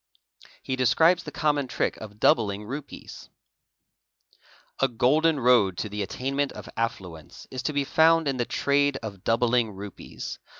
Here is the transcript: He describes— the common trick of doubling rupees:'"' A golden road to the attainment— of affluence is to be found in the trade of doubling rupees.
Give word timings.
He 0.63 0.75
describes— 0.75 1.21
the 1.25 1.31
common 1.31 1.67
trick 1.67 1.95
of 1.97 2.19
doubling 2.19 2.65
rupees:'"' 2.65 3.29
A 4.79 4.87
golden 4.87 5.39
road 5.39 5.77
to 5.77 5.89
the 5.89 6.01
attainment— 6.01 6.51
of 6.53 6.67
affluence 6.75 7.45
is 7.51 7.61
to 7.61 7.73
be 7.73 7.83
found 7.83 8.27
in 8.27 8.37
the 8.37 8.45
trade 8.45 8.97
of 9.03 9.23
doubling 9.23 9.69
rupees. 9.75 10.39